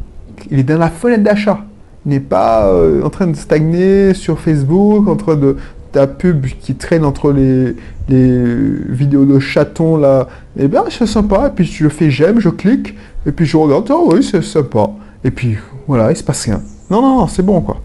Il 0.52 0.60
est 0.60 0.64
dans 0.64 0.78
la 0.78 0.90
fenêtre 0.90 1.24
d'achat. 1.24 1.66
N'est 2.06 2.20
pas 2.20 2.68
euh, 2.68 3.04
en 3.04 3.10
train 3.10 3.28
de 3.28 3.36
stagner 3.36 4.14
sur 4.14 4.40
Facebook, 4.40 5.08
en 5.08 5.16
train 5.16 5.36
de 5.36 5.56
ta 5.92 6.08
pub 6.08 6.46
qui 6.46 6.76
traîne 6.76 7.06
entre 7.06 7.32
les, 7.32 7.76
les 8.10 8.44
vidéos 8.90 9.26
de 9.26 9.40
chatons 9.40 9.98
là. 9.98 10.28
Eh 10.58 10.68
bien, 10.68 10.84
c'est 10.90 11.06
sympa. 11.06 11.48
Et 11.48 11.52
puis 11.52 11.66
je 11.66 11.88
fais 11.88 12.10
j'aime, 12.10 12.40
je 12.40 12.50
clique. 12.50 12.96
Et 13.26 13.32
puis 13.32 13.46
je 13.46 13.56
regarde, 13.56 13.90
oh 13.92 14.12
oui, 14.14 14.24
c'est 14.24 14.44
sympa. 14.44 14.90
Et 15.24 15.32
puis 15.32 15.58
voilà, 15.88 16.12
il 16.12 16.18
se 16.18 16.24
passe 16.24 16.44
rien. 16.44 16.62
Non, 16.90 17.02
non, 17.02 17.20
non, 17.20 17.28
c'est 17.28 17.44
bon 17.44 17.62
quoi. 17.62 17.78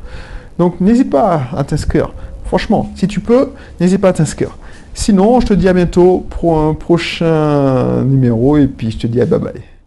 Donc 0.59 0.81
n'hésite 0.81 1.11
pas 1.11 1.43
à 1.57 1.63
t'inscrire. 1.65 2.13
Franchement, 2.45 2.91
si 2.97 3.07
tu 3.07 3.21
peux, 3.21 3.51
n'hésite 3.81 4.01
pas 4.01 4.09
à 4.09 4.13
t'inscrire. 4.13 4.57
Sinon, 4.95 5.41
je 5.41 5.47
te 5.47 5.55
dis 5.55 5.69
à 5.69 5.73
bientôt 5.73 6.27
pour 6.29 6.59
un 6.59 6.75
prochain 6.75 8.03
numéro 8.03 8.57
et 8.57 8.67
puis 8.67 8.91
je 8.91 8.99
te 8.99 9.07
dis 9.07 9.21
à 9.21 9.27
bye 9.27 9.39
bye. 9.39 9.78